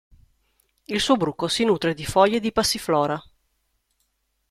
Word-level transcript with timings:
Il 0.87 0.99
suo 0.99 1.15
bruco 1.15 1.47
si 1.47 1.63
nutre 1.63 1.93
di 1.93 2.05
foglie 2.05 2.39
di 2.39 2.51
passiflora. 2.51 3.21